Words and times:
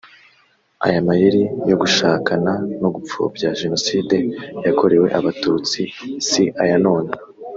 Aya 0.85 0.99
mayeri 1.07 1.43
yo 1.69 1.75
guhakana 1.81 2.53
no 2.81 2.89
gupfobya 2.95 3.47
jenoside 3.59 4.15
yakorewe 4.65 5.07
abatutsi 5.19 5.81
si 6.27 6.43
ayanone 6.63 7.11